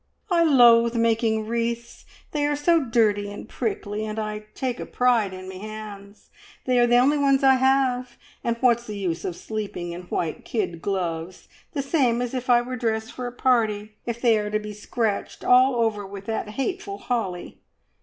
"I 0.31 0.41
loathe 0.43 0.95
making 0.95 1.45
wreaths; 1.45 2.07
they 2.31 2.47
are 2.47 2.55
so 2.55 2.79
dirty 2.83 3.31
and 3.31 3.47
prickly, 3.47 4.03
and 4.03 4.17
I 4.17 4.45
take 4.55 4.79
a 4.79 4.87
pride 4.87 5.31
in 5.31 5.47
me 5.47 5.59
hands; 5.59 6.31
they 6.65 6.79
are 6.79 6.87
the 6.87 6.97
only 6.97 7.19
ones 7.19 7.43
I 7.43 7.57
have, 7.57 8.17
and 8.43 8.57
what's 8.61 8.87
the 8.87 8.97
use 8.97 9.23
of 9.25 9.35
sleeping 9.35 9.91
in 9.91 10.01
white 10.07 10.43
kid 10.43 10.81
gloves, 10.81 11.47
the 11.73 11.83
same 11.83 12.19
as 12.19 12.33
if 12.33 12.49
I 12.49 12.63
were 12.63 12.77
dressed 12.77 13.11
for 13.11 13.27
a 13.27 13.31
party, 13.31 13.91
if 14.07 14.19
they 14.19 14.39
are 14.39 14.49
to 14.49 14.57
be 14.57 14.73
scratched 14.73 15.45
all 15.45 15.75
over 15.75 16.03
with 16.07 16.25
that 16.25 16.49
hateful 16.49 16.97
holly?" 16.97 17.59